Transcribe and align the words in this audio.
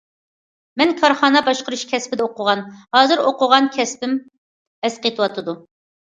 مەن 0.81 0.91
كارخانا 0.99 1.41
باشقۇرۇش 1.49 1.83
كەسپىدە 1.91 2.25
ئوقۇغان، 2.27 2.63
ھازىر 2.97 3.21
ئوقۇغان 3.25 3.67
كەسپىم 3.75 4.15
ئەسقېتىۋاتىدۇ. 4.89 5.55